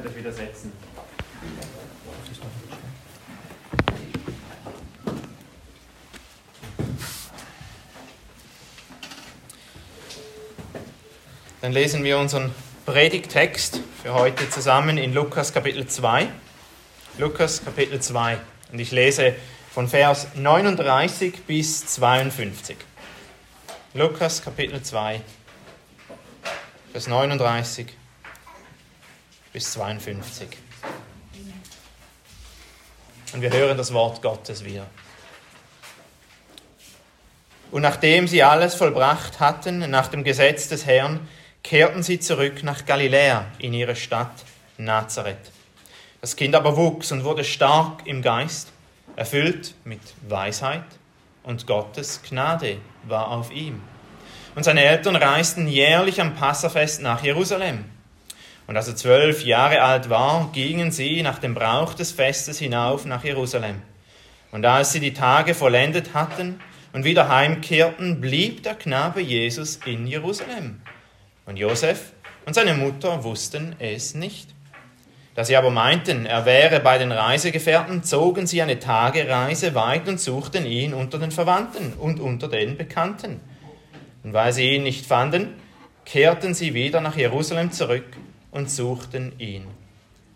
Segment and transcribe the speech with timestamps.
[0.00, 0.72] Könnt euch wieder setzen.
[11.60, 12.54] Dann lesen wir unseren
[12.86, 16.28] Predigtext für heute zusammen in Lukas Kapitel 2.
[17.18, 18.38] Lukas Kapitel 2.
[18.70, 19.34] Und ich lese
[19.72, 22.76] von Vers 39 bis 52.
[23.94, 25.20] Lukas Kapitel 2,
[26.92, 27.88] Vers 39
[29.58, 30.48] bis 52.
[33.32, 34.86] Und wir hören das Wort Gottes wieder.
[37.72, 41.26] Und nachdem sie alles vollbracht hatten, nach dem Gesetz des Herrn,
[41.64, 44.44] kehrten sie zurück nach Galiläa in ihre Stadt
[44.76, 45.50] Nazareth.
[46.20, 48.68] Das Kind aber wuchs und wurde stark im Geist,
[49.16, 50.84] erfüllt mit Weisheit,
[51.42, 52.76] und Gottes Gnade
[53.08, 53.82] war auf ihm.
[54.54, 57.97] Und seine Eltern reisten jährlich am Passafest nach Jerusalem.
[58.68, 63.06] Und als er zwölf Jahre alt war, gingen sie nach dem Brauch des Festes hinauf
[63.06, 63.80] nach Jerusalem.
[64.52, 66.60] Und als sie die Tage vollendet hatten
[66.92, 70.82] und wieder heimkehrten, blieb der Knabe Jesus in Jerusalem.
[71.46, 72.12] Und Josef
[72.44, 74.50] und seine Mutter wussten es nicht.
[75.34, 80.20] Da sie aber meinten, er wäre bei den Reisegefährten, zogen sie eine Tagereise weit und
[80.20, 83.40] suchten ihn unter den Verwandten und unter den Bekannten.
[84.24, 85.54] Und weil sie ihn nicht fanden,
[86.04, 88.04] kehrten sie wieder nach Jerusalem zurück
[88.50, 89.64] und suchten ihn.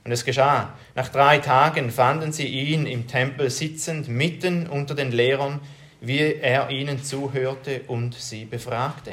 [0.04, 5.12] Und es geschah, nach drei Tagen fanden sie ihn im Tempel sitzend, mitten unter den
[5.12, 5.60] Lehrern,
[6.00, 9.12] wie er ihnen zuhörte und sie befragte.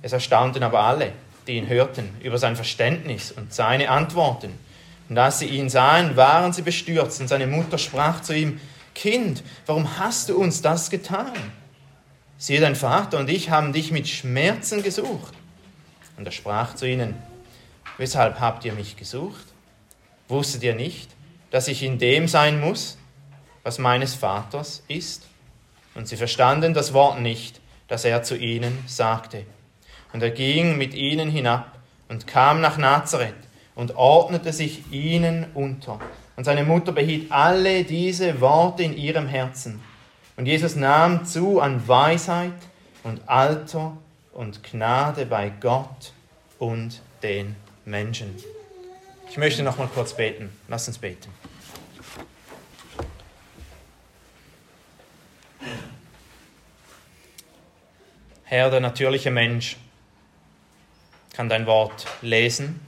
[0.00, 1.12] Es erstaunten aber alle,
[1.46, 4.52] die ihn hörten, über sein Verständnis und seine Antworten.
[5.08, 8.60] Und als sie ihn sahen, waren sie bestürzt, und seine Mutter sprach zu ihm,
[8.94, 11.32] Kind, warum hast du uns das getan?
[12.38, 15.34] Siehe, dein Vater und ich haben dich mit Schmerzen gesucht.
[16.16, 17.14] Und er sprach zu ihnen,
[17.98, 19.46] Weshalb habt ihr mich gesucht?
[20.28, 21.10] Wusstet ihr nicht,
[21.50, 22.96] dass ich in dem sein muss,
[23.62, 25.26] was meines Vaters ist?
[25.94, 29.44] Und sie verstanden das Wort nicht, das er zu ihnen sagte.
[30.12, 33.34] Und er ging mit ihnen hinab und kam nach Nazareth
[33.74, 35.98] und ordnete sich ihnen unter.
[36.36, 39.80] Und seine Mutter behielt alle diese Worte in ihrem Herzen.
[40.36, 42.52] Und Jesus nahm zu an Weisheit
[43.02, 43.96] und Alter
[44.32, 46.12] und Gnade bei Gott
[46.58, 47.54] und den
[47.84, 48.36] Menschen.
[49.30, 50.50] Ich möchte noch mal kurz beten.
[50.68, 51.30] Lass uns beten.
[58.44, 59.78] Herr, der natürliche Mensch
[61.32, 62.80] kann dein Wort lesen,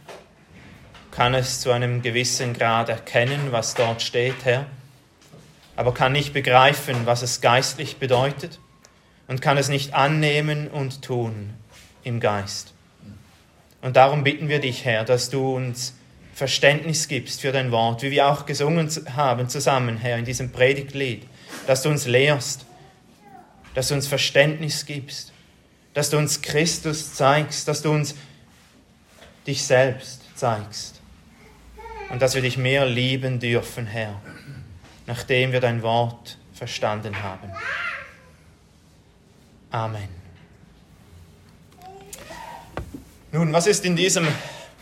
[1.11, 4.67] kann es zu einem gewissen Grad erkennen, was dort steht, Herr,
[5.75, 8.61] aber kann nicht begreifen, was es geistlich bedeutet
[9.27, 11.55] und kann es nicht annehmen und tun
[12.03, 12.74] im Geist.
[13.85, 15.93] Und darum bitten wir dich, Herr, dass du uns
[16.33, 21.27] Verständnis gibst für dein Wort, wie wir auch gesungen haben zusammen, Herr, in diesem Predigtlied,
[21.67, 22.65] dass du uns lehrst,
[23.75, 25.35] dass du uns Verständnis gibst,
[25.93, 28.15] dass du uns Christus zeigst, dass du uns
[29.47, 31.03] dich selbst zeigst
[32.09, 34.19] und dass wir dich mehr lieben dürfen, Herr,
[35.07, 37.51] nachdem wir dein Wort verstanden haben.
[39.71, 40.24] Amen.
[43.35, 44.29] Nun, was ist in diesem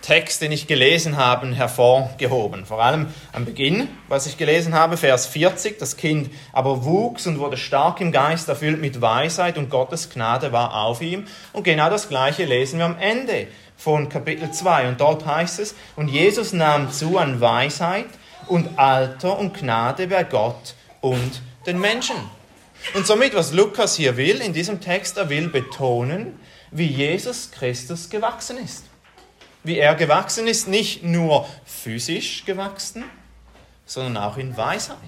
[0.02, 2.66] Text, den ich gelesen habe, hervorgehoben?
[2.66, 7.38] Vor allem am Beginn, was ich gelesen habe, Vers 40, das Kind aber wuchs und
[7.38, 11.24] wurde stark im Geist, erfüllt mit Weisheit und Gottes Gnade war auf ihm.
[11.54, 13.46] Und genau das Gleiche lesen wir am Ende
[13.78, 14.88] von Kapitel 2.
[14.88, 18.10] Und dort heißt es, und Jesus nahm zu an Weisheit
[18.48, 22.16] und Alter und Gnade bei Gott und den Menschen.
[22.92, 26.38] Und somit, was Lukas hier will in diesem Text, er will betonen,
[26.72, 28.84] wie Jesus Christus gewachsen ist.
[29.62, 33.04] Wie er gewachsen ist, nicht nur physisch gewachsen,
[33.86, 34.98] sondern auch in Weisheit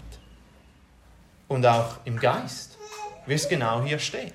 [1.48, 2.78] und auch im Geist,
[3.26, 4.34] wie es genau hier steht.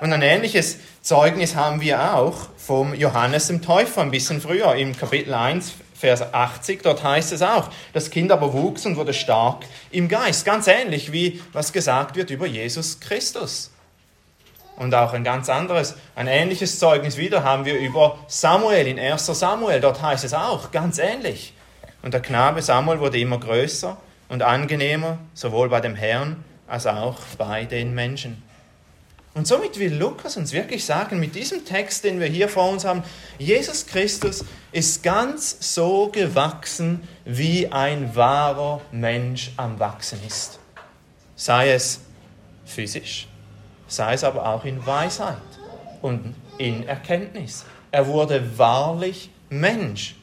[0.00, 4.96] Und ein ähnliches Zeugnis haben wir auch vom Johannes dem Täufer ein bisschen früher, im
[4.96, 6.82] Kapitel 1, Vers 80.
[6.82, 10.44] Dort heißt es auch, das Kind aber wuchs und wurde stark im Geist.
[10.44, 13.70] Ganz ähnlich wie was gesagt wird über Jesus Christus.
[14.76, 19.26] Und auch ein ganz anderes, ein ähnliches Zeugnis wieder haben wir über Samuel in 1
[19.26, 19.80] Samuel.
[19.80, 21.52] Dort heißt es auch ganz ähnlich.
[22.02, 23.96] Und der Knabe Samuel wurde immer größer
[24.28, 28.42] und angenehmer, sowohl bei dem Herrn als auch bei den Menschen.
[29.34, 32.84] Und somit will Lukas uns wirklich sagen, mit diesem Text, den wir hier vor uns
[32.84, 33.02] haben,
[33.38, 40.58] Jesus Christus ist ganz so gewachsen, wie ein wahrer Mensch am Wachsen ist.
[41.34, 42.00] Sei es
[42.66, 43.26] physisch,
[43.94, 45.36] sei es aber auch in Weisheit
[46.00, 47.64] und in Erkenntnis.
[47.90, 50.16] Er wurde wahrlich Mensch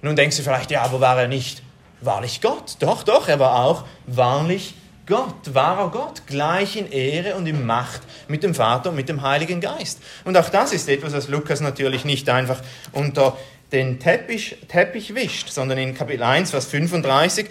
[0.00, 1.62] Nun denkst du vielleicht, ja, aber war er nicht
[2.00, 2.76] wahrlich Gott?
[2.78, 4.74] Doch, doch, er war auch wahrlich
[5.06, 9.22] Gott, wahrer Gott, gleich in Ehre und in Macht mit dem Vater und mit dem
[9.22, 10.00] Heiligen Geist.
[10.24, 12.60] Und auch das ist etwas, was Lukas natürlich nicht einfach
[12.92, 13.36] unter
[13.72, 17.48] den Teppich, Teppich wischt, sondern in Kapitel 1, Vers 35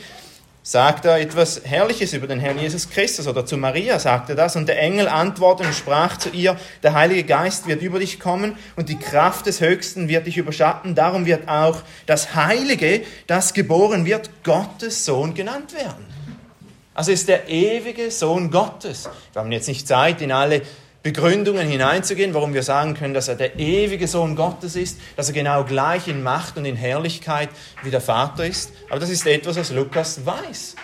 [0.68, 4.58] sagt er etwas Herrliches über den Herrn Jesus Christus oder zu Maria sagt er das
[4.58, 8.58] und der Engel antwortete und sprach zu ihr, der Heilige Geist wird über dich kommen
[8.76, 14.06] und die Kraft des Höchsten wird dich überschatten, darum wird auch das Heilige, das geboren
[14.06, 16.06] wird, Gottes Sohn genannt werden.
[16.94, 19.10] Also ist der ewige Sohn Gottes.
[19.32, 20.64] Wir haben jetzt nicht Zeit, in alle
[21.04, 25.34] Begründungen hineinzugehen, warum wir sagen können, dass er der ewige Sohn Gottes ist, dass er
[25.34, 27.50] genau gleich in Macht und in Herrlichkeit
[27.84, 28.74] wie der Vater ist.
[28.90, 30.76] Aber das ist etwas, was Lukas weiß.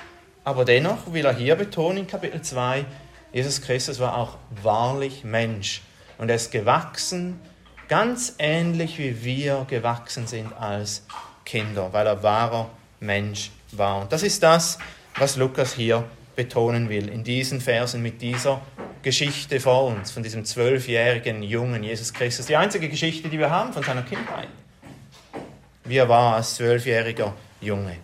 [0.44, 2.86] Aber dennoch will er hier betonen in Kapitel 2,
[3.34, 5.82] Jesus Christus war auch wahrlich Mensch
[6.20, 7.40] und er ist gewachsen,
[7.88, 11.04] ganz ähnlich wie wir gewachsen sind als
[11.46, 12.70] Kinder, weil er wahrer
[13.00, 14.02] Mensch war.
[14.02, 14.78] Und das ist das,
[15.18, 16.04] was Lukas hier
[16.36, 18.62] betonen will, in diesen Versen mit dieser
[19.04, 22.48] Geschichte vor uns, von diesem zwölfjährigen Jungen Jesus Christus.
[22.48, 24.48] Die einzige Geschichte, die wir haben von seiner Kindheit.
[25.84, 27.98] Wie er war als zwölfjähriger Junge.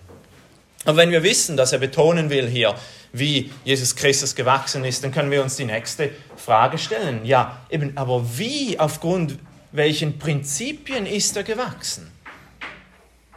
[0.85, 2.75] Aber wenn wir wissen, dass er betonen will hier,
[3.11, 7.25] wie Jesus Christus gewachsen ist, dann können wir uns die nächste Frage stellen.
[7.25, 9.39] Ja, eben, aber wie, aufgrund
[9.71, 12.11] welchen Prinzipien ist er gewachsen?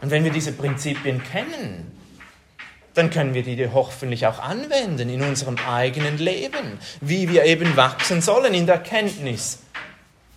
[0.01, 1.92] Und wenn wir diese Prinzipien kennen,
[2.95, 8.21] dann können wir die hoffentlich auch anwenden in unserem eigenen Leben, wie wir eben wachsen
[8.21, 9.61] sollen in der Kenntnis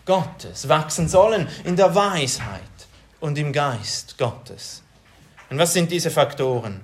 [0.06, 2.62] Gottes, wachsen sollen in der Weisheit
[3.20, 4.84] und im Geist Gottes.
[5.50, 6.82] Und was sind diese Faktoren,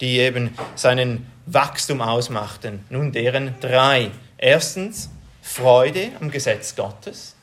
[0.00, 2.84] die eben seinen Wachstum ausmachten?
[2.90, 4.10] Nun, deren drei.
[4.38, 5.10] Erstens,
[5.40, 7.34] Freude am Gesetz Gottes.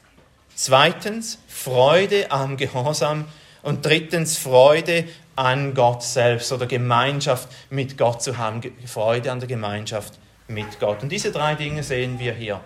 [0.56, 3.26] Zweitens, Freude am Gehorsam.
[3.64, 5.06] Und drittens, Freude
[5.36, 10.14] an Gott selbst oder Gemeinschaft mit Gott zu haben, Freude an der Gemeinschaft
[10.48, 11.04] mit Gott.
[11.04, 12.62] Und diese drei Dinge sehen wir hier.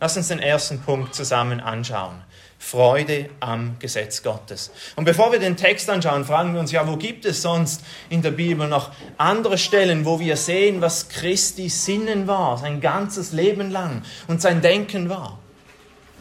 [0.00, 2.22] Lass uns den ersten Punkt zusammen anschauen.
[2.58, 4.70] Freude am Gesetz Gottes.
[4.96, 8.20] Und bevor wir den Text anschauen, fragen wir uns ja, wo gibt es sonst in
[8.20, 13.70] der Bibel noch andere Stellen, wo wir sehen, was Christi Sinnen war, sein ganzes Leben
[13.70, 15.38] lang und sein Denken war.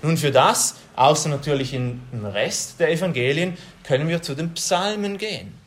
[0.02, 5.59] Nun für das, außer natürlich im Rest der Evangelien, können wir zu den Psalmen gehen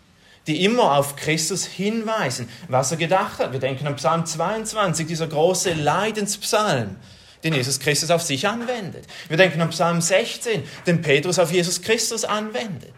[0.46, 3.52] die immer auf Christus hinweisen, was er gedacht hat.
[3.52, 6.96] Wir denken an Psalm 22, dieser große Leidenspsalm,
[7.44, 9.06] den Jesus Christus auf sich anwendet.
[9.28, 12.94] Wir denken an Psalm 16, den Petrus auf Jesus Christus anwendet.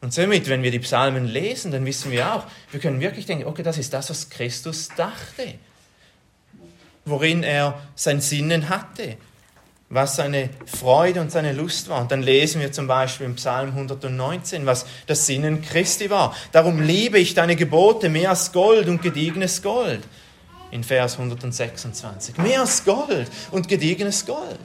[0.00, 3.44] Und somit, wenn wir die Psalmen lesen, dann wissen wir auch, wir können wirklich denken,
[3.44, 5.54] okay, das ist das, was Christus dachte,
[7.04, 9.16] worin er sein Sinnen hatte,
[9.88, 12.00] was seine Freude und seine Lust war.
[12.00, 16.34] Und dann lesen wir zum Beispiel im Psalm 119, was das Sinnen Christi war.
[16.52, 20.02] Darum liebe ich deine Gebote mehr als Gold und gediegenes Gold.
[20.72, 22.38] In Vers 126.
[22.38, 24.58] Mehr als Gold und gediegenes Gold.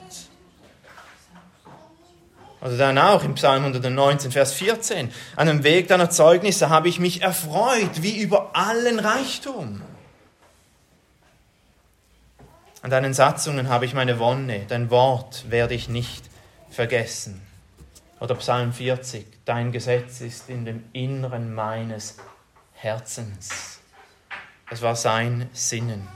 [2.59, 5.11] Oder dann auch im Psalm 119, Vers 14.
[5.35, 9.81] An dem Weg deiner Zeugnisse habe ich mich erfreut, wie über allen Reichtum.
[12.83, 16.25] An deinen Satzungen habe ich meine Wonne, dein Wort werde ich nicht
[16.71, 17.39] vergessen.
[18.19, 22.17] Oder Psalm 40, dein Gesetz ist in dem Inneren meines
[22.73, 23.79] Herzens.
[24.69, 26.07] Das war sein Sinnen.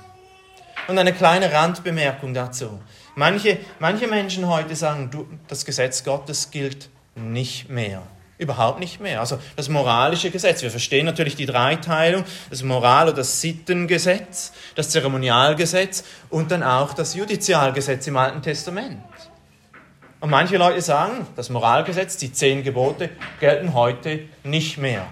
[0.88, 2.81] Und eine kleine Randbemerkung dazu.
[3.13, 8.01] Manche, manche Menschen heute sagen, du, das Gesetz Gottes gilt nicht mehr.
[8.38, 9.22] Überhaupt nicht mehr.
[9.22, 10.62] Also das moralische Gesetz.
[10.62, 16.94] Wir verstehen natürlich die Dreiteilung, das Moral- oder das Sittengesetz, das Zeremonialgesetz und dann auch
[16.94, 19.01] das Judizialgesetz im Alten Testament.
[20.20, 25.06] Und manche Leute sagen, das Moralgesetz, die zehn Gebote gelten heute nicht mehr.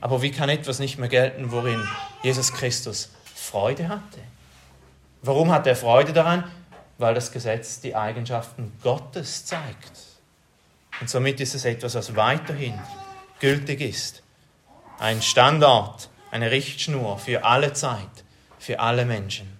[0.00, 1.82] Aber wie kann etwas nicht mehr gelten, worin
[2.22, 4.20] Jesus Christus Freude hatte?
[5.20, 6.44] Warum hat er Freude daran?
[6.96, 9.92] Weil das Gesetz die Eigenschaften Gottes zeigt.
[11.00, 12.74] Und somit ist es etwas, was weiterhin
[13.40, 14.22] gültig ist.
[14.98, 18.24] Ein Standard, eine Richtschnur für alle Zeit,
[18.58, 19.58] für alle Menschen.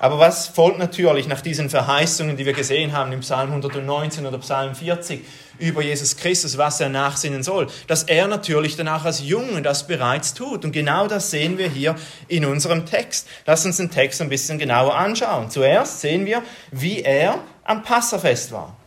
[0.00, 4.38] Aber was folgt natürlich nach diesen Verheißungen, die wir gesehen haben im Psalm 119 oder
[4.38, 5.22] Psalm 40
[5.58, 7.66] über Jesus Christus, was er nachsinnen soll?
[7.86, 10.64] Dass er natürlich danach als Junge das bereits tut.
[10.64, 11.96] Und genau das sehen wir hier
[12.28, 13.28] in unserem Text.
[13.44, 15.50] Lass uns den Text ein bisschen genauer anschauen.
[15.50, 18.79] Zuerst sehen wir, wie er am Passafest war.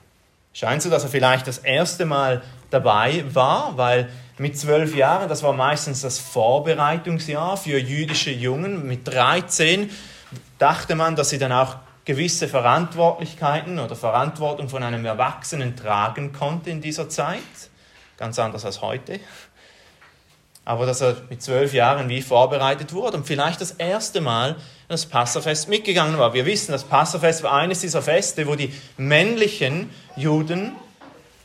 [0.53, 5.43] Scheint so, dass er vielleicht das erste Mal dabei war, weil mit zwölf Jahren, das
[5.43, 9.89] war meistens das Vorbereitungsjahr für jüdische Jungen, mit 13
[10.57, 16.69] dachte man, dass sie dann auch gewisse Verantwortlichkeiten oder Verantwortung von einem Erwachsenen tragen konnte
[16.69, 17.39] in dieser Zeit.
[18.17, 19.19] ganz anders als heute.
[20.65, 24.55] Aber dass er mit zwölf Jahren wie vorbereitet wurde und vielleicht das erste Mal
[24.87, 26.33] das Passafest mitgegangen war.
[26.33, 30.73] Wir wissen, das Passafest war eines dieser Feste, wo die männlichen Juden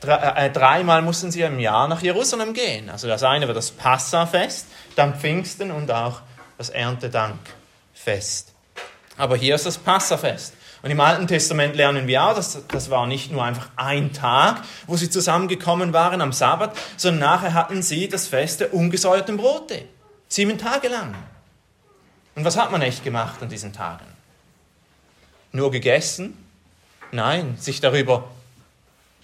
[0.06, 2.88] äh, äh, dreimal mussten sie im Jahr nach Jerusalem gehen.
[2.88, 6.20] Also das eine war das Passafest, dann Pfingsten und auch
[6.56, 8.52] das Erntedankfest.
[9.16, 10.54] Aber hier ist das Passafest.
[10.82, 14.62] Und im Alten Testament lernen wir auch, dass das war nicht nur einfach ein Tag,
[14.86, 19.84] wo sie zusammengekommen waren am Sabbat, sondern nachher hatten sie das Fest der ungesäuerten Brote.
[20.28, 21.14] Sieben Tage lang.
[22.36, 24.04] Und was hat man echt gemacht an diesen Tagen?
[25.50, 26.36] Nur gegessen?
[27.10, 28.28] Nein, sich darüber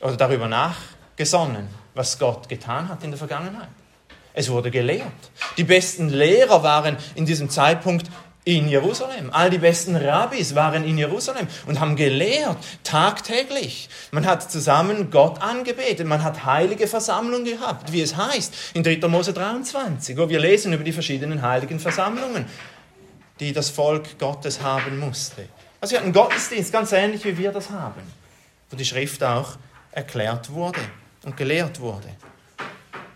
[0.00, 3.68] oder darüber nachgesonnen, was Gott getan hat in der Vergangenheit.
[4.32, 5.12] Es wurde gelehrt.
[5.56, 8.10] Die besten Lehrer waren in diesem Zeitpunkt
[8.44, 9.30] in Jerusalem.
[9.32, 13.88] All die besten Rabbis waren in Jerusalem und haben gelehrt, tagtäglich.
[14.10, 19.08] Man hat zusammen Gott angebetet, man hat heilige Versammlungen gehabt, wie es heißt in 3.
[19.08, 22.44] Mose 23, wo wir lesen über die verschiedenen heiligen Versammlungen,
[23.40, 25.48] die das Volk Gottes haben musste.
[25.80, 28.02] Also wir hatten Gottesdienst, ganz ähnlich wie wir das haben,
[28.70, 29.56] wo die Schrift auch
[29.90, 30.80] erklärt wurde
[31.24, 32.08] und gelehrt wurde.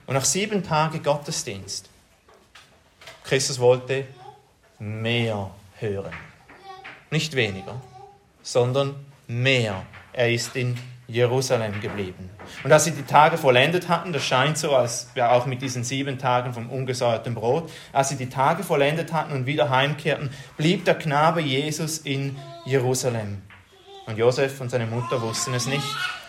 [0.07, 1.91] Und nach sieben Tagen Gottesdienst,
[3.25, 4.07] Christus wollte
[4.79, 6.13] mehr hören.
[7.11, 7.81] Nicht weniger,
[8.43, 8.95] sondern
[9.27, 9.83] mehr.
[10.13, 12.29] Er ist in Jerusalem geblieben.
[12.63, 15.83] Und als sie die Tage vollendet hatten, das scheint so, als ja auch mit diesen
[15.83, 20.85] sieben Tagen vom ungesäuerten Brot, als sie die Tage vollendet hatten und wieder heimkehrten, blieb
[20.85, 23.43] der Knabe Jesus in Jerusalem.
[24.07, 25.85] Und Josef und seine Mutter wussten es nicht.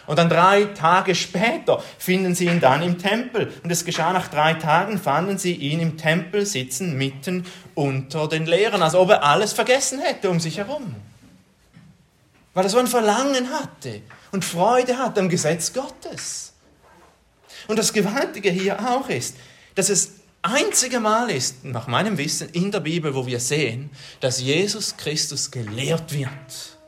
[0.10, 3.54] Und dann drei Tage später finden sie ihn dann im Tempel.
[3.64, 8.48] Und es geschah nach drei Tagen, fanden sie ihn im Tempel sitzen, mitten unter den
[8.48, 10.96] Lehrern, als ob er alles vergessen hätte um sich herum.
[12.56, 14.02] Weil er so ein Verlangen hatte
[14.32, 16.54] und Freude hat am Gesetz Gottes.
[17.68, 19.36] Und das Gewaltige hier auch ist,
[19.76, 24.42] dass es einzige Mal ist, nach meinem Wissen, in der Bibel, wo wir sehen, dass
[24.42, 26.80] Jesus Christus gelehrt wird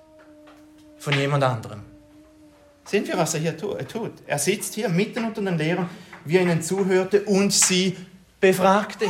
[0.97, 1.90] von jemand anderem.
[2.91, 4.11] Sehen wir, was er hier tut.
[4.27, 5.89] Er sitzt hier mitten unter den Lehrern,
[6.25, 7.95] wie er ihnen zuhörte und sie
[8.41, 9.05] befragte.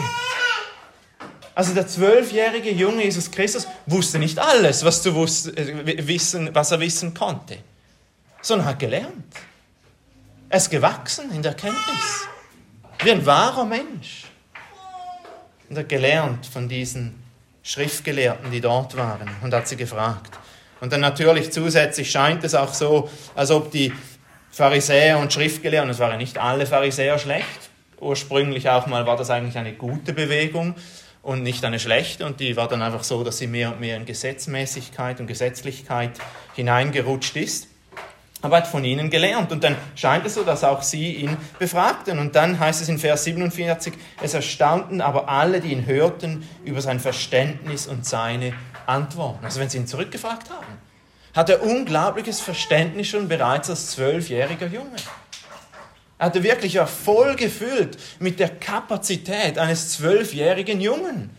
[1.55, 6.79] Also der zwölfjährige junge Jesus Christus wusste nicht alles, was, zu äh, wissen, was er
[6.79, 7.57] wissen konnte,
[8.43, 9.33] sondern hat gelernt.
[10.47, 12.27] Er ist gewachsen in der Kenntnis,
[13.03, 14.25] wie ein wahrer Mensch.
[15.69, 17.15] Und er hat gelernt von diesen
[17.63, 20.37] Schriftgelehrten, die dort waren, und hat sie gefragt.
[20.81, 23.93] Und dann natürlich zusätzlich scheint es auch so, als ob die
[24.51, 27.69] Pharisäer und Schriftgelehrten, es waren nicht alle Pharisäer schlecht,
[28.01, 30.75] ursprünglich auch mal war das eigentlich eine gute Bewegung
[31.21, 33.95] und nicht eine schlechte und die war dann einfach so, dass sie mehr und mehr
[33.95, 36.11] in Gesetzmäßigkeit und Gesetzlichkeit
[36.55, 37.67] hineingerutscht ist.
[38.41, 41.37] Aber er hat von ihnen gelernt und dann scheint es so, dass auch sie ihn
[41.59, 42.17] befragten.
[42.17, 46.81] Und dann heißt es in Vers 47, es erstaunten aber alle, die ihn hörten, über
[46.81, 48.53] sein Verständnis und seine
[48.87, 49.43] antworten.
[49.45, 50.77] Also wenn sie ihn zurückgefragt haben,
[51.33, 54.97] hat er unglaubliches Verständnis schon bereits als zwölfjähriger Junge.
[56.17, 61.31] Er hatte wirklich ja voll gefüllt mit der Kapazität eines zwölfjährigen Jungen,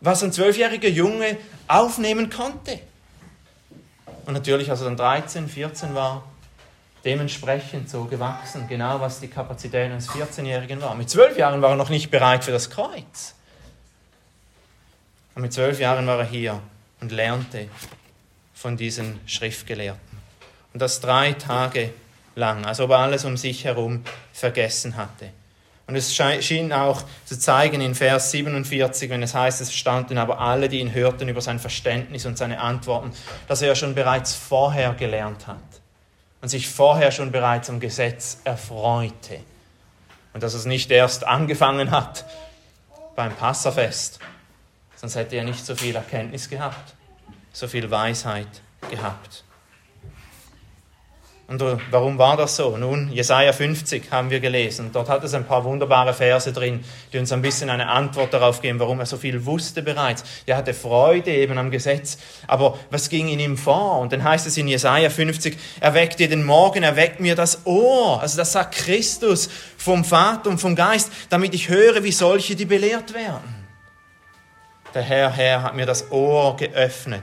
[0.00, 2.80] was ein zwölfjähriger Junge aufnehmen konnte.
[4.26, 6.24] Und natürlich, als er dann 13, 14 war,
[7.04, 10.94] dementsprechend so gewachsen, genau was die Kapazität eines 14-Jährigen war.
[10.94, 13.34] Mit zwölf Jahren war er noch nicht bereit für das Kreuz.
[15.34, 16.60] Und mit zwölf Jahren war er hier
[17.00, 17.68] und lernte
[18.54, 20.18] von diesen Schriftgelehrten.
[20.72, 21.92] Und das drei Tage
[22.34, 25.30] lang, als ob er alles um sich herum vergessen hatte.
[25.86, 30.38] Und es schien auch zu zeigen in Vers 47, wenn es heißt, es standen aber
[30.38, 33.12] alle, die ihn hörten, über sein Verständnis und seine Antworten,
[33.48, 35.58] dass er schon bereits vorher gelernt hat
[36.40, 39.40] und sich vorher schon bereits am Gesetz erfreute.
[40.32, 42.24] Und dass es nicht erst angefangen hat
[43.16, 44.20] beim Passafest,
[45.00, 46.94] sonst hätte er nicht so viel Erkenntnis gehabt,
[47.52, 48.48] so viel Weisheit
[48.90, 49.44] gehabt.
[51.50, 52.76] Und warum war das so?
[52.76, 54.90] Nun, Jesaja 50 haben wir gelesen.
[54.92, 58.62] Dort hat es ein paar wunderbare Verse drin, die uns ein bisschen eine Antwort darauf
[58.62, 60.22] geben, warum er so viel wusste bereits.
[60.46, 62.18] Er hatte Freude eben am Gesetz.
[62.46, 63.98] Aber was ging in ihm vor?
[63.98, 67.34] Und dann heißt es in Jesaja 50, er weckt dir den Morgen, er weckt mir
[67.34, 68.20] das Ohr.
[68.20, 72.64] Also das sagt Christus vom Vater und vom Geist, damit ich höre, wie solche, die
[72.64, 73.59] belehrt werden.
[74.94, 77.22] Der Herr, Herr hat mir das Ohr geöffnet.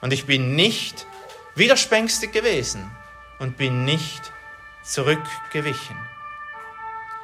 [0.00, 1.06] Und ich bin nicht
[1.54, 2.90] widerspenstig gewesen
[3.38, 4.32] und bin nicht
[4.84, 5.96] zurückgewichen.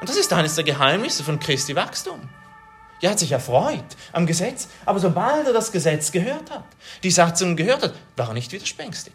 [0.01, 2.29] Und das ist eines der Geheimnisse von Christi Wachstum.
[3.01, 6.65] Er hat sich erfreut am Gesetz, aber sobald er das Gesetz gehört hat,
[7.03, 9.15] die Satzung gehört hat, war er nicht widerspenstig.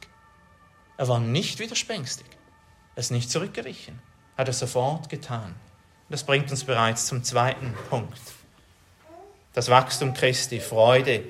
[0.98, 2.26] Er war nicht widerspenstig.
[2.96, 4.00] Er ist nicht zurückgewichen.
[4.38, 5.56] Hat er sofort getan.
[6.10, 8.20] Das bringt uns bereits zum zweiten Punkt.
[9.58, 11.24] Das Wachstum Christi, Freude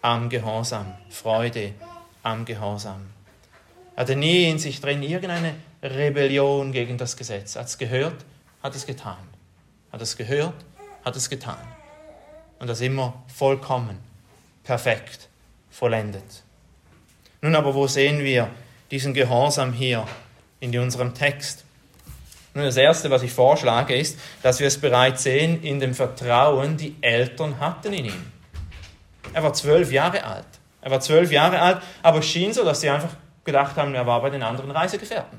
[0.00, 1.74] am Gehorsam, Freude
[2.22, 3.02] am Gehorsam.
[3.94, 5.52] Er hatte nie in sich drin irgendeine
[5.82, 7.54] Rebellion gegen das Gesetz.
[7.54, 8.24] Hat es gehört,
[8.62, 9.28] hat es getan.
[9.92, 10.54] Hat es gehört,
[11.04, 11.58] hat es getan.
[12.60, 13.98] Und das immer vollkommen,
[14.64, 15.28] perfekt,
[15.68, 16.44] vollendet.
[17.42, 18.48] Nun aber, wo sehen wir
[18.90, 20.08] diesen Gehorsam hier
[20.60, 21.65] in unserem Text?
[22.56, 26.78] Nun, das Erste, was ich vorschlage, ist, dass wir es bereits sehen in dem Vertrauen,
[26.78, 28.32] die Eltern hatten in ihm.
[29.34, 30.46] Er war zwölf Jahre alt.
[30.80, 33.10] Er war zwölf Jahre alt, aber es schien so, dass sie einfach
[33.44, 35.38] gedacht haben, er war bei den anderen Reisegefährten.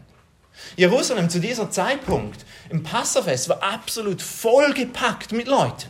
[0.76, 5.90] Jerusalem zu dieser Zeitpunkt im Passafest war absolut vollgepackt mit Leuten.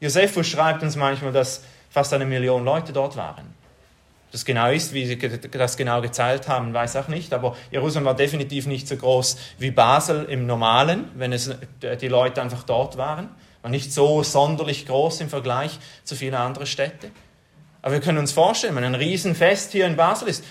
[0.00, 3.51] Josephus schreibt uns manchmal, dass fast eine Million Leute dort waren.
[4.32, 7.34] Das genau ist, wie sie das genau gezahlt haben, weiß auch nicht.
[7.34, 11.48] Aber Jerusalem war definitiv nicht so groß wie Basel im Normalen, wenn es
[11.82, 13.28] äh, die Leute einfach dort waren.
[13.60, 17.12] War nicht so sonderlich groß im Vergleich zu vielen anderen Städten.
[17.82, 20.44] Aber wir können uns vorstellen, wenn ein Riesenfest hier in Basel ist,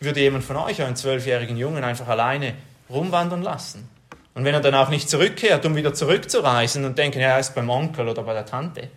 [0.00, 2.54] würde jemand von euch einen zwölfjährigen Jungen einfach alleine
[2.90, 3.88] rumwandern lassen.
[4.34, 7.54] Und wenn er dann auch nicht zurückkehrt, um wieder zurückzureisen und denken, ja, er ist
[7.54, 8.88] beim Onkel oder bei der Tante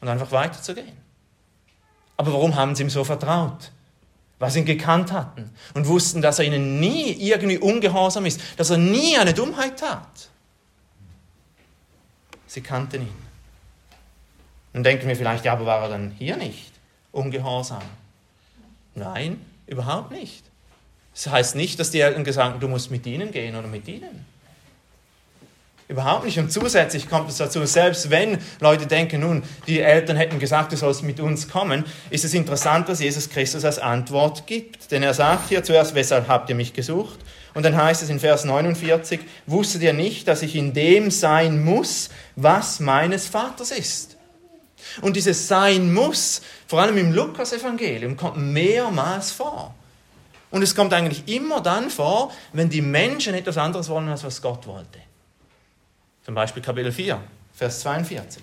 [0.00, 1.05] und einfach weiterzugehen.
[2.16, 3.70] Aber warum haben sie ihm so vertraut?
[4.38, 8.70] Weil sie ihn gekannt hatten und wussten, dass er ihnen nie irgendwie ungehorsam ist, dass
[8.70, 10.28] er nie eine Dummheit tat.
[12.46, 13.26] Sie kannten ihn.
[14.72, 16.72] Dann denken wir vielleicht, ja, aber war er dann hier nicht
[17.12, 17.82] ungehorsam?
[18.94, 20.44] Nein, überhaupt nicht.
[21.14, 23.88] Das heißt nicht, dass die Eltern gesagt haben, du musst mit ihnen gehen oder mit
[23.88, 24.26] ihnen.
[25.88, 26.38] Überhaupt nicht.
[26.38, 30.76] Und zusätzlich kommt es dazu, selbst wenn Leute denken, nun, die Eltern hätten gesagt, du
[30.76, 34.90] sollst mit uns kommen, ist es interessant, dass Jesus Christus als Antwort gibt.
[34.90, 37.20] Denn er sagt hier zuerst, weshalb habt ihr mich gesucht?
[37.54, 41.64] Und dann heißt es in Vers 49, wusstet ihr nicht, dass ich in dem sein
[41.64, 44.16] muss, was meines Vaters ist?
[45.02, 49.74] Und dieses Sein muss, vor allem im Lukas-Evangelium, kommt mehrmals vor.
[50.50, 54.42] Und es kommt eigentlich immer dann vor, wenn die Menschen etwas anderes wollen, als was
[54.42, 54.98] Gott wollte.
[56.26, 57.20] Zum Beispiel Kapitel 4,
[57.54, 58.42] Vers 42.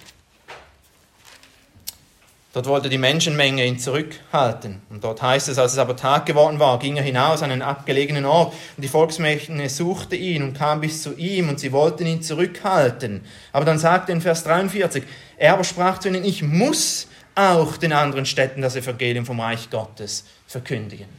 [2.53, 4.81] Dort wollte die Menschenmenge ihn zurückhalten.
[4.89, 7.61] Und dort heißt es, als es aber Tag geworden war, ging er hinaus an einen
[7.61, 8.53] abgelegenen Ort.
[8.77, 13.25] Und die Volksmenge suchte ihn und kam bis zu ihm und sie wollten ihn zurückhalten.
[13.51, 15.03] Aber dann sagte in Vers 43,
[15.35, 19.69] er aber sprach zu ihnen, ich muss auch den anderen Städten das Evangelium vom Reich
[19.69, 21.09] Gottes verkündigen.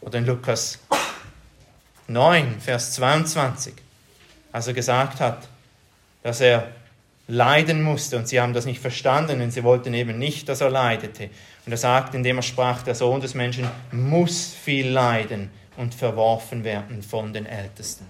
[0.00, 0.80] Oder in Lukas
[2.08, 3.83] 9, Vers 22
[4.54, 5.48] als er gesagt hat,
[6.22, 6.68] dass er
[7.26, 10.70] leiden musste und sie haben das nicht verstanden und sie wollten eben nicht, dass er
[10.70, 11.28] leidete.
[11.66, 16.62] Und er sagt, indem er sprach, der Sohn des Menschen muss viel leiden und verworfen
[16.62, 18.06] werden von den Ältesten.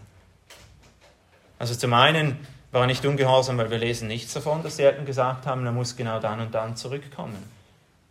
[1.59, 2.37] Also zum einen
[2.73, 5.73] war er nicht ungehorsam, weil wir lesen nichts davon, dass die Eltern gesagt haben, er
[5.73, 7.43] muss genau dann und dann zurückkommen.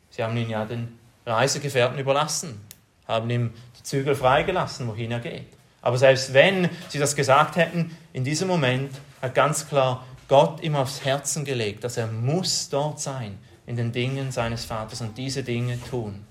[0.09, 2.59] Sie haben ihn ja den Reisegefährten überlassen,
[3.07, 5.45] haben ihm die Zügel freigelassen, wohin er geht.
[5.83, 8.91] Aber selbst wenn sie das gesagt hätten, in diesem Moment
[9.21, 13.91] hat ganz klar Gott ihm aufs Herzen gelegt, dass er muss dort sein in den
[13.91, 16.25] Dingen seines Vaters und diese Dinge tun.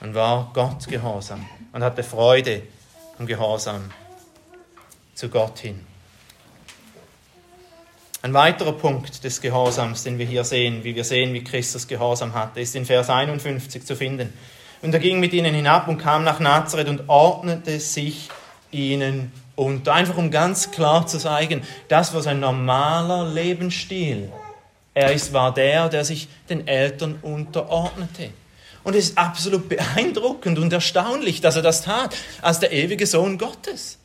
[0.00, 2.62] Und war Gott gehorsam und hatte Freude
[3.18, 3.90] am Gehorsam
[5.14, 5.84] zu Gott hin.
[8.22, 12.32] Ein weiterer Punkt des Gehorsams, den wir hier sehen, wie wir sehen, wie Christus Gehorsam
[12.32, 14.32] hatte, ist in Vers 51 zu finden.
[14.84, 18.28] Und er ging mit ihnen hinab und kam nach Nazareth und ordnete sich
[18.70, 19.94] ihnen unter.
[19.94, 24.30] Einfach um ganz klar zu zeigen, das war sein normaler Lebensstil.
[24.92, 28.28] Er ist, war der, der sich den Eltern unterordnete.
[28.82, 33.38] Und es ist absolut beeindruckend und erstaunlich, dass er das tat, als der ewige Sohn
[33.38, 33.96] Gottes.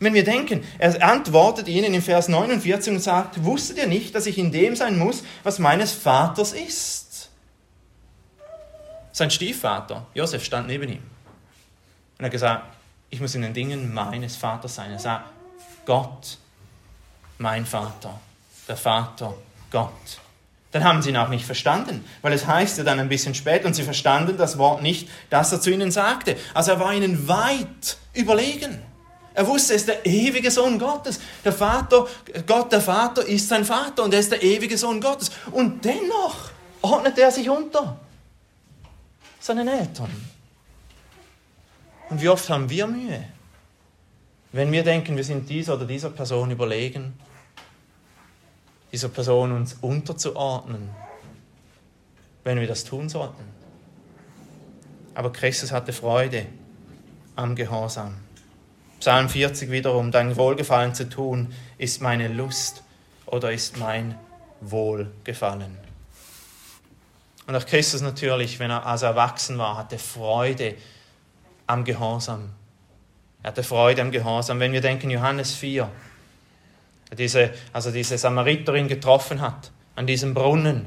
[0.00, 4.24] Wenn wir denken, er antwortet ihnen in Vers 49 und sagt, wusstet ihr nicht, dass
[4.24, 7.05] ich in dem sein muss, was meines Vaters ist?
[9.16, 11.02] Sein Stiefvater, Josef, stand neben ihm
[12.18, 12.64] und hat gesagt,
[13.08, 14.90] ich muss in den Dingen meines Vaters sein.
[14.90, 15.24] Er sagt,
[15.86, 16.36] Gott,
[17.38, 18.20] mein Vater,
[18.68, 19.32] der Vater,
[19.70, 20.18] Gott.
[20.70, 23.66] Dann haben sie ihn auch nicht verstanden, weil es heißt ja dann ein bisschen später,
[23.66, 26.36] und sie verstanden das Wort nicht, das er zu ihnen sagte.
[26.52, 28.82] Also er war ihnen weit überlegen.
[29.32, 31.20] Er wusste, er ist der ewige Sohn Gottes.
[31.42, 32.06] Der Vater,
[32.46, 35.30] Gott, der Vater ist sein Vater und er ist der ewige Sohn Gottes.
[35.52, 36.50] Und dennoch
[36.82, 37.98] ordnet er sich unter
[39.46, 40.10] seinen Eltern.
[42.10, 43.24] Und wie oft haben wir Mühe,
[44.52, 47.14] wenn wir denken, wir sind dieser oder dieser Person überlegen,
[48.92, 50.90] dieser Person uns unterzuordnen,
[52.44, 53.44] wenn wir das tun sollten.
[55.14, 56.46] Aber Christus hatte Freude
[57.34, 58.14] am Gehorsam.
[59.00, 62.82] Psalm 40 wiederum, dein Wohlgefallen zu tun, ist meine Lust
[63.26, 64.18] oder ist mein
[64.60, 65.76] Wohlgefallen.
[67.46, 70.74] Und auch Christus natürlich, wenn er als erwachsen war, hatte Freude
[71.66, 72.50] am Gehorsam.
[73.42, 74.58] Er hatte Freude am Gehorsam.
[74.58, 75.88] Wenn wir denken, Johannes 4,
[77.16, 80.86] diese, also diese Samariterin getroffen hat, an diesem Brunnen.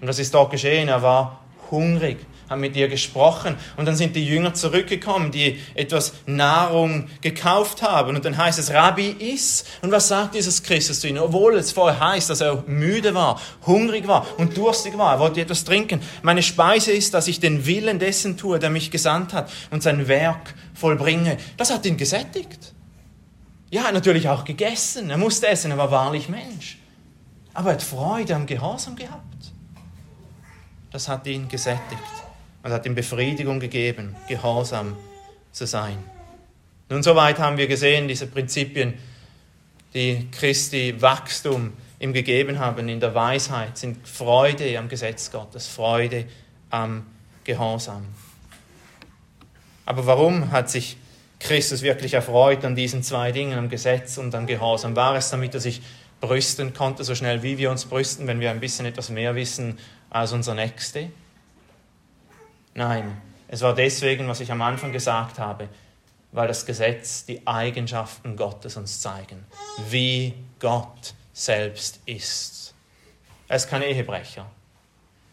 [0.00, 0.88] Und was ist dort geschehen?
[0.88, 1.40] Er war
[1.70, 7.82] hungrig haben mit ihr gesprochen und dann sind die Jünger zurückgekommen, die etwas Nahrung gekauft
[7.82, 9.64] haben und dann heißt es, Rabbi, iss.
[9.82, 11.18] Und was sagt dieses Christus zu ihnen?
[11.18, 15.40] Obwohl es vorher heißt, dass er müde war, hungrig war und durstig war, er wollte
[15.40, 16.00] etwas trinken.
[16.22, 20.08] Meine Speise ist, dass ich den Willen dessen tue, der mich gesandt hat und sein
[20.08, 21.36] Werk vollbringe.
[21.56, 22.72] Das hat ihn gesättigt.
[23.70, 25.10] Ja, er hat natürlich auch gegessen.
[25.10, 26.78] Er musste essen, er war wahrlich Mensch.
[27.52, 29.24] Aber er hat Freude am Gehorsam gehabt.
[30.90, 32.17] Das hat ihn gesättigt
[32.62, 34.96] und hat ihm Befriedigung gegeben, gehorsam
[35.52, 35.98] zu sein.
[36.88, 38.94] Nun, soweit haben wir gesehen, diese Prinzipien,
[39.94, 46.24] die Christi Wachstum ihm gegeben haben in der Weisheit, sind Freude am Gesetz Gottes, Freude
[46.70, 47.06] am
[47.44, 48.06] Gehorsam.
[49.84, 50.96] Aber warum hat sich
[51.40, 54.96] Christus wirklich erfreut an diesen zwei Dingen, am Gesetz und am Gehorsam?
[54.96, 55.82] War es, damit er sich
[56.20, 59.78] brüsten konnte, so schnell wie wir uns brüsten, wenn wir ein bisschen etwas mehr wissen
[60.10, 61.10] als unser Nächste?
[62.78, 65.68] Nein, es war deswegen, was ich am Anfang gesagt habe,
[66.30, 69.44] weil das Gesetz die Eigenschaften Gottes uns zeigen,
[69.88, 72.74] wie Gott selbst ist.
[73.48, 74.46] Er ist kein Ehebrecher,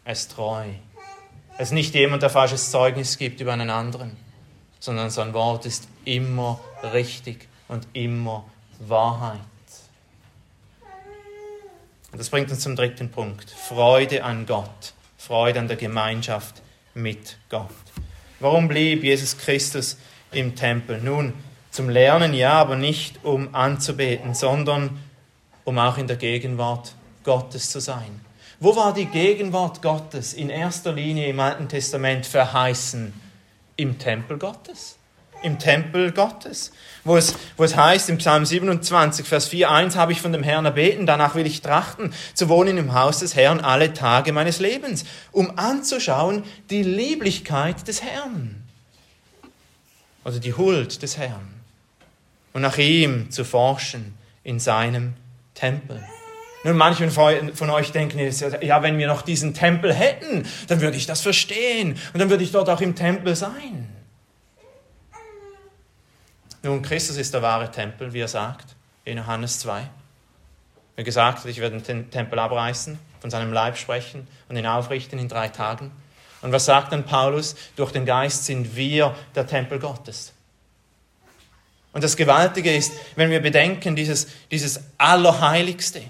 [0.04, 0.64] er ist treu.
[1.56, 4.16] Er ist nicht jemand, der falsches Zeugnis gibt über einen anderen,
[4.80, 8.44] sondern sein Wort ist immer richtig und immer
[8.80, 9.38] Wahrheit.
[12.10, 13.48] Und das bringt uns zum dritten Punkt.
[13.48, 16.65] Freude an Gott, Freude an der Gemeinschaft
[16.96, 17.70] mit Gott.
[18.40, 19.96] Warum blieb Jesus Christus
[20.32, 21.00] im Tempel?
[21.00, 21.32] Nun,
[21.70, 24.98] zum Lernen ja, aber nicht um anzubeten, sondern
[25.64, 28.20] um auch in der Gegenwart Gottes zu sein.
[28.58, 33.12] Wo war die Gegenwart Gottes in erster Linie im Alten Testament verheißen?
[33.76, 34.96] Im Tempel Gottes
[35.46, 36.72] im Tempel Gottes,
[37.04, 40.42] wo es, wo es heißt im Psalm 27, Vers 4, eins habe ich von dem
[40.42, 44.58] Herrn erbeten, danach will ich trachten, zu wohnen im Haus des Herrn alle Tage meines
[44.58, 48.64] Lebens, um anzuschauen die Lieblichkeit des Herrn,
[50.24, 51.54] also die Huld des Herrn,
[52.52, 55.14] und nach ihm zu forschen in seinem
[55.54, 56.02] Tempel.
[56.64, 60.96] Nun, manche von euch denken jetzt, ja, wenn wir noch diesen Tempel hätten, dann würde
[60.96, 63.95] ich das verstehen und dann würde ich dort auch im Tempel sein.
[66.66, 68.74] Nun, Christus ist der wahre Tempel, wie er sagt,
[69.04, 69.88] in Johannes 2.
[70.96, 75.20] Er gesagt hat, ich werde den Tempel abreißen, von seinem Leib sprechen und ihn aufrichten
[75.20, 75.92] in drei Tagen.
[76.42, 77.54] Und was sagt dann Paulus?
[77.76, 80.32] Durch den Geist sind wir der Tempel Gottes.
[81.92, 86.02] Und das Gewaltige ist, wenn wir bedenken, dieses, dieses Allerheiligste,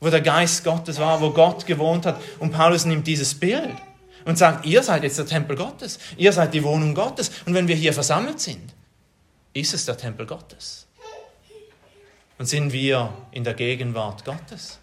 [0.00, 3.74] wo der Geist Gottes war, wo Gott gewohnt hat, und Paulus nimmt dieses Bild
[4.26, 7.30] und sagt, ihr seid jetzt der Tempel Gottes, ihr seid die Wohnung Gottes.
[7.46, 8.74] Und wenn wir hier versammelt sind,
[9.52, 10.86] ist es der Tempel Gottes.
[12.38, 14.78] Und sind wir in der Gegenwart Gottes,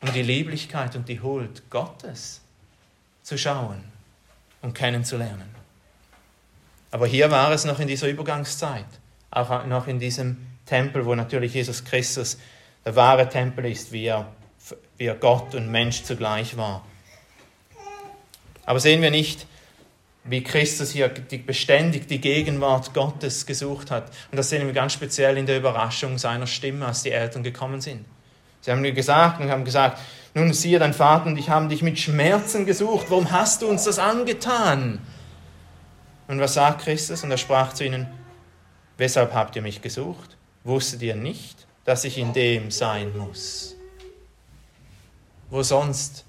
[0.00, 2.40] um die Lieblichkeit und die Huld Gottes
[3.22, 3.84] zu schauen
[4.62, 5.54] und kennenzulernen.
[6.90, 8.86] Aber hier war es noch in dieser Übergangszeit,
[9.30, 12.38] auch noch in diesem Tempel, wo natürlich Jesus Christus
[12.84, 14.32] der wahre Tempel ist, wie er,
[14.96, 16.86] wie er Gott und Mensch zugleich war.
[18.64, 19.46] Aber sehen wir nicht,
[20.28, 24.10] wie Christus hier die, beständig die Gegenwart Gottes gesucht hat.
[24.30, 27.80] Und das sehen wir ganz speziell in der Überraschung seiner Stimme, als die Eltern gekommen
[27.80, 28.04] sind.
[28.60, 30.00] Sie haben mir gesagt und haben gesagt,
[30.34, 33.06] nun siehe, dein Vater und ich haben dich mit Schmerzen gesucht.
[33.08, 34.98] Warum hast du uns das angetan?
[36.28, 37.22] Und was sagt Christus?
[37.22, 38.08] Und er sprach zu ihnen,
[38.98, 40.36] weshalb habt ihr mich gesucht?
[40.64, 43.76] Wusstet ihr nicht, dass ich in dem sein muss?
[45.48, 46.24] Wo sonst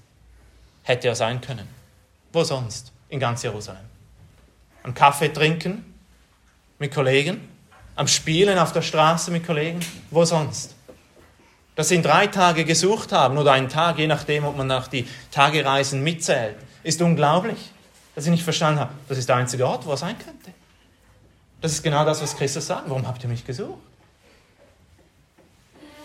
[0.84, 1.68] hätte er sein können?
[2.32, 2.92] Wo sonst?
[3.08, 3.88] In ganz Jerusalem
[4.88, 5.84] am Kaffee trinken
[6.78, 7.46] mit Kollegen,
[7.94, 10.74] am Spielen auf der Straße mit Kollegen, wo sonst?
[11.74, 14.88] Dass sie in drei Tage gesucht haben oder einen Tag, je nachdem, ob man nach
[14.88, 17.58] die Tagereisen mitzählt, ist unglaublich.
[18.14, 20.52] Dass sie nicht verstanden haben, das ist der einzige Ort, wo er sein könnte.
[21.60, 22.88] Das ist genau das, was Christus sagt.
[22.88, 23.78] Warum habt ihr mich gesucht?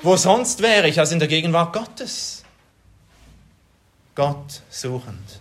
[0.01, 2.43] Wo sonst wäre ich als in der Gegenwart Gottes?
[4.13, 5.39] Gott suchend.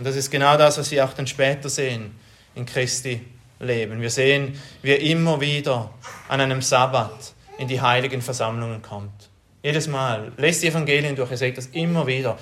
[0.00, 2.18] Und das ist genau das, was wir auch dann später sehen
[2.54, 3.20] in Christi
[3.58, 4.00] Leben.
[4.00, 5.90] Wir sehen, wie er immer wieder
[6.26, 9.28] an einem Sabbat in die heiligen Versammlungen kommt.
[9.62, 10.32] Jedes Mal.
[10.38, 12.38] Lest die Evangelien durch, ihr seht das immer wieder.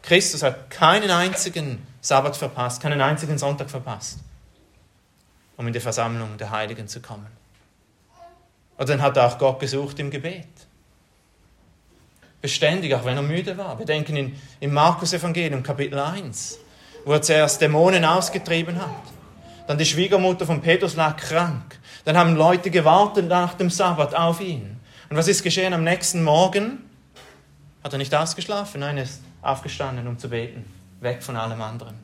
[0.00, 4.20] Christus hat keinen einzigen Sabbat verpasst, keinen einzigen Sonntag verpasst,
[5.58, 7.26] um in die Versammlung der Heiligen zu kommen.
[8.78, 10.48] Und dann hat er auch Gott gesucht im Gebet.
[12.40, 13.78] Beständig, auch wenn er müde war.
[13.78, 16.60] Wir denken in, im Markus-Evangelium, Kapitel 1,
[17.04, 18.90] wo er zuerst Dämonen ausgetrieben hat.
[19.66, 21.78] Dann die Schwiegermutter von Petrus lag krank.
[22.04, 24.78] Dann haben Leute gewartet nach dem Sabbat auf ihn.
[25.08, 26.90] Und was ist geschehen am nächsten Morgen?
[27.82, 28.80] Hat er nicht ausgeschlafen?
[28.80, 30.64] Nein, er ist aufgestanden, um zu beten.
[31.00, 31.94] Weg von allem anderen.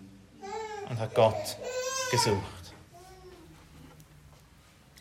[0.88, 1.56] Und hat Gott
[2.10, 2.44] gesucht.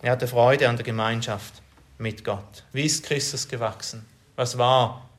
[0.01, 1.61] Er hatte Freude an der Gemeinschaft
[1.97, 2.63] mit Gott.
[2.71, 4.05] Wie ist Christus gewachsen?
[4.35, 5.09] Was war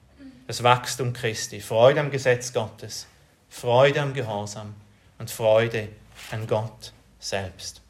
[0.47, 1.61] das Wachstum Christi?
[1.61, 3.07] Freude am Gesetz Gottes,
[3.51, 4.75] Freude am Gehorsam
[5.19, 5.89] und Freude
[6.31, 7.83] an Gott selbst.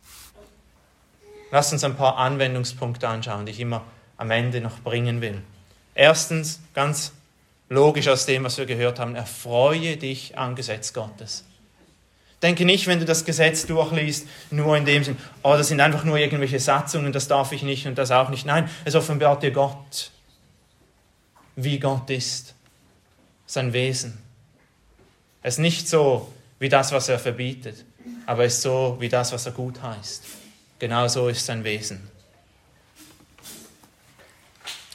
[1.53, 3.85] Lass uns ein paar Anwendungspunkte anschauen, die ich immer
[4.17, 5.43] am Ende noch bringen will.
[5.95, 7.13] Erstens, ganz
[7.69, 11.45] logisch aus dem, was wir gehört haben, erfreue dich am Gesetz Gottes.
[12.43, 16.05] Denke nicht, wenn du das Gesetz durchliest, nur in dem Sinn, oh, das sind einfach
[16.05, 18.47] nur irgendwelche Satzungen, das darf ich nicht und das auch nicht.
[18.47, 20.11] Nein, es offenbart dir Gott,
[21.57, 22.55] wie Gott ist,
[23.47, 24.30] sein Wesen.
[25.43, 27.85] Es ist nicht so wie das, was er verbietet,
[28.27, 30.25] aber es ist so wie das, was er gut heißt.
[30.79, 32.09] Genau so ist sein Wesen.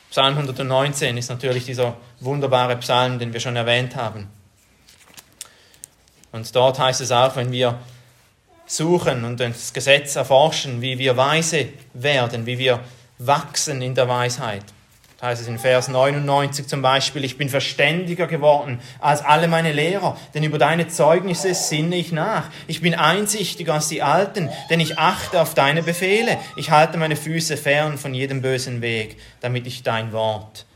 [0.10, 4.30] Psalm 119 ist natürlich dieser wunderbare Psalm, den wir schon erwähnt haben.
[6.32, 7.80] Und dort heißt es auch, wenn wir
[8.66, 12.80] suchen und das Gesetz erforschen, wie wir weise werden, wie wir
[13.18, 14.64] wachsen in der Weisheit.
[15.26, 20.16] Heißt es in Vers 99 zum Beispiel, ich bin verständiger geworden als alle meine Lehrer,
[20.36, 22.52] denn über deine Zeugnisse sinne ich nach.
[22.68, 26.38] Ich bin einsichtiger als die Alten, denn ich achte auf deine Befehle.
[26.58, 30.68] Ich halte meine Füße fern von jedem bösen Weg, damit ich dein Wort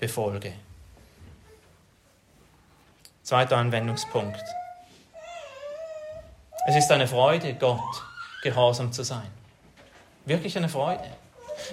[0.00, 0.54] befolge.
[3.22, 4.40] Zweiter Anwendungspunkt.
[6.66, 8.02] Es ist eine Freude, Gott
[8.42, 9.28] gehorsam zu sein.
[10.24, 11.04] Wirklich eine Freude.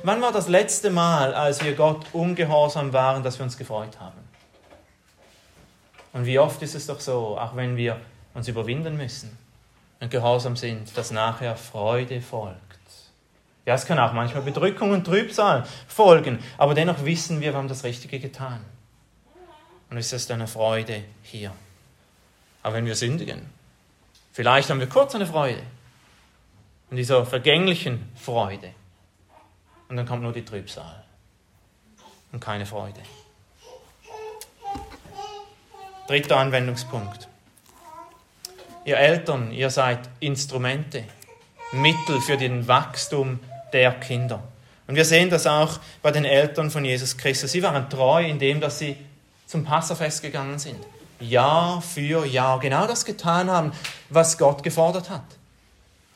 [0.04, 4.20] Wann war das letzte Mal, als wir Gott ungehorsam waren, dass wir uns gefreut haben?
[6.14, 8.00] Und wie oft ist es doch so, auch wenn wir
[8.34, 9.38] uns überwinden müssen
[10.00, 12.60] und gehorsam sind, dass nachher Freude folgt.
[13.66, 17.68] Ja, es kann auch manchmal Bedrückung und Trübsal folgen, aber dennoch wissen wir, wir haben
[17.68, 18.62] das Richtige getan.
[19.90, 21.52] Und es ist eine Freude hier.
[22.64, 23.50] Aber wenn wir sündigen,
[24.36, 25.62] Vielleicht haben wir kurz eine Freude.
[26.92, 28.72] In dieser vergänglichen Freude.
[29.90, 31.04] Und dann kommt nur die Trübsal.
[32.32, 33.02] Und keine Freude.
[36.08, 37.28] Dritter Anwendungspunkt.
[38.84, 41.04] Ihr Eltern, ihr seid Instrumente,
[41.72, 43.40] Mittel für den Wachstum
[43.74, 44.44] der Kinder.
[44.88, 47.52] Und wir sehen das auch bei den Eltern von Jesus Christus.
[47.52, 48.96] Sie waren treu in dem, dass sie
[49.48, 50.78] zum Passafest gegangen sind.
[51.20, 53.72] Jahr für Jahr genau das getan haben,
[54.10, 55.24] was Gott gefordert hat.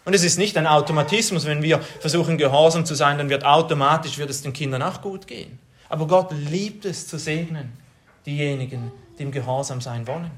[0.10, 4.18] Und es ist nicht ein Automatismus, wenn wir versuchen gehorsam zu sein, dann wird automatisch
[4.18, 5.60] wird es den Kindern auch gut gehen.
[5.88, 7.74] Aber Gott liebt es zu segnen,
[8.26, 10.32] diejenigen, die im Gehorsam sein wollen.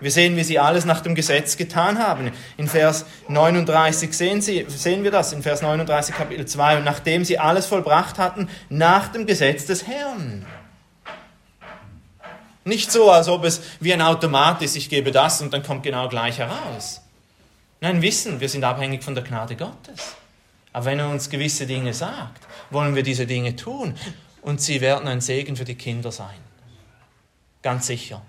[0.00, 2.32] Wir sehen, wie sie alles nach dem Gesetz getan haben.
[2.56, 6.78] In Vers 39 sehen, sie, sehen wir das, in Vers 39 Kapitel 2.
[6.78, 10.46] Und nachdem sie alles vollbracht hatten, nach dem Gesetz des Herrn.
[12.64, 15.82] Nicht so, als ob es wie ein Automat ist, ich gebe das und dann kommt
[15.82, 17.02] genau gleich heraus.
[17.80, 20.16] Nein, wissen, wir sind abhängig von der Gnade Gottes.
[20.72, 23.96] Aber wenn er uns gewisse Dinge sagt, wollen wir diese Dinge tun
[24.42, 26.38] und sie werden ein Segen für die Kinder sein.
[27.62, 28.22] Ganz sicher,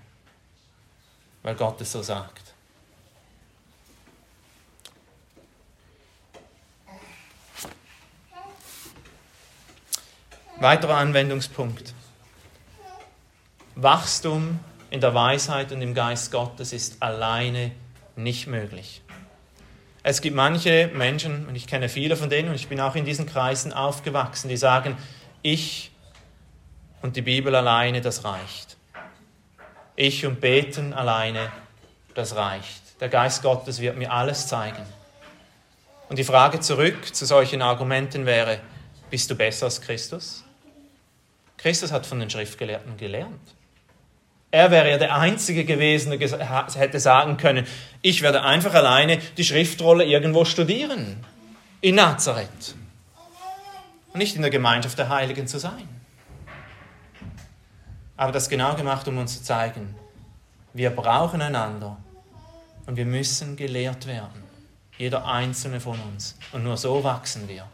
[1.42, 2.54] weil Gott es so sagt.
[10.58, 11.92] Weiterer Anwendungspunkt.
[13.74, 14.60] Wachstum
[14.90, 17.72] in der Weisheit und im Geist Gottes ist alleine
[18.16, 19.01] nicht möglich.
[20.04, 23.04] Es gibt manche Menschen, und ich kenne viele von denen, und ich bin auch in
[23.04, 24.96] diesen Kreisen aufgewachsen, die sagen,
[25.42, 25.92] ich
[27.02, 28.76] und die Bibel alleine, das reicht.
[29.94, 31.52] Ich und Beten alleine,
[32.14, 33.00] das reicht.
[33.00, 34.82] Der Geist Gottes wird mir alles zeigen.
[36.08, 38.60] Und die Frage zurück zu solchen Argumenten wäre,
[39.10, 40.44] bist du besser als Christus?
[41.56, 43.54] Christus hat von den Schriftgelehrten gelernt.
[44.52, 47.66] Er wäre ja der Einzige gewesen, der hätte sagen können,
[48.02, 51.24] ich werde einfach alleine die Schriftrolle irgendwo studieren.
[51.80, 52.74] In Nazareth.
[54.12, 55.88] Und nicht in der Gemeinschaft der Heiligen zu sein.
[58.18, 59.94] Aber das genau gemacht, um uns zu zeigen,
[60.74, 61.96] wir brauchen einander
[62.84, 64.42] und wir müssen gelehrt werden.
[64.98, 66.36] Jeder einzelne von uns.
[66.52, 67.66] Und nur so wachsen wir.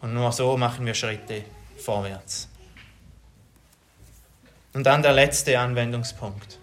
[0.00, 1.44] Und nur so machen wir Schritte
[1.76, 2.48] vorwärts.
[4.74, 6.58] Und dann der letzte Anwendungspunkt.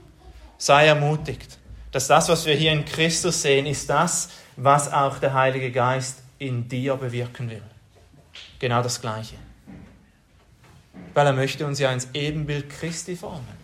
[0.57, 1.57] Sei ermutigt,
[1.91, 6.19] dass das, was wir hier in Christus sehen, ist das, was auch der Heilige Geist
[6.37, 7.63] in dir bewirken will.
[8.59, 9.35] Genau das Gleiche.
[11.13, 13.59] weil er möchte uns ja ins Ebenbild Christi formen.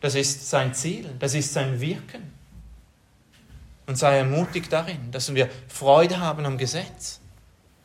[0.00, 2.32] Das ist sein Ziel, das ist sein Wirken.
[3.86, 7.20] Und sei ermutigt darin, dass wir Freude haben am Gesetz,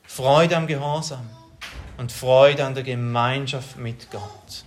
[0.04, 1.30] Freude am Gehorsam
[1.98, 4.66] und Freude an der Gemeinschaft mit Gott,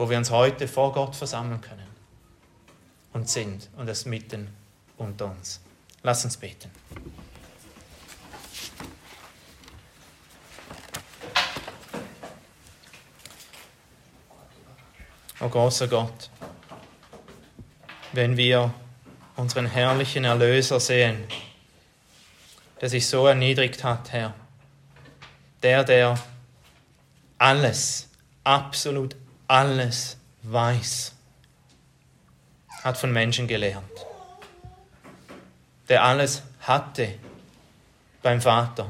[0.00, 1.86] wo wir uns heute vor Gott versammeln können
[3.12, 4.48] und sind und es mitten
[4.96, 5.60] unter uns.
[6.02, 6.70] Lass uns beten.
[15.38, 16.30] O großer Gott,
[18.14, 18.72] wenn wir
[19.36, 21.24] unseren herrlichen Erlöser sehen,
[22.80, 24.32] der sich so erniedrigt hat, Herr,
[25.62, 26.18] der, der
[27.36, 28.08] alles,
[28.44, 29.14] absolut
[29.50, 31.12] alles weiß,
[32.84, 34.06] hat von Menschen gelernt,
[35.88, 37.18] der alles hatte
[38.22, 38.88] beim Vater,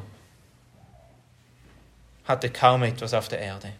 [2.26, 3.72] hatte kaum etwas auf der Erde.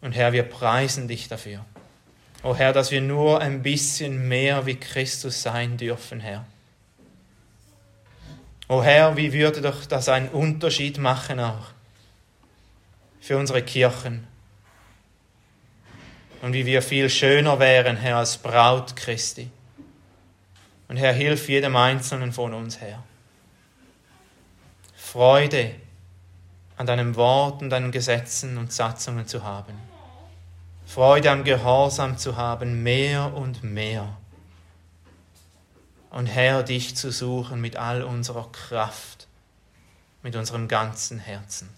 [0.00, 1.66] Und Herr, wir preisen dich dafür.
[2.42, 6.46] O oh Herr, dass wir nur ein bisschen mehr wie Christus sein dürfen, Herr.
[8.68, 11.72] O oh Herr, wie würde doch das einen Unterschied machen auch
[13.20, 14.26] für unsere Kirchen.
[16.40, 19.50] Und wie wir viel schöner wären, Herr, als Braut Christi.
[20.88, 23.02] Und Herr, hilf jedem Einzelnen von uns, Herr.
[24.96, 25.74] Freude
[26.76, 29.74] an deinem Wort und deinen Gesetzen und Satzungen zu haben.
[30.86, 34.16] Freude am Gehorsam zu haben, mehr und mehr.
[36.10, 39.26] Und Herr, dich zu suchen mit all unserer Kraft,
[40.22, 41.68] mit unserem ganzen Herzen.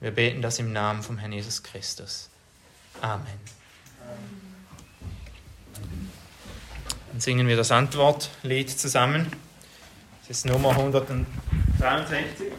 [0.00, 2.28] Wir beten das im Namen vom Herrn Jesus Christus.
[3.00, 3.26] Amen.
[7.12, 9.32] Dann singen wir das Antwortlied zusammen.
[10.20, 12.52] Das ist Nummer 163.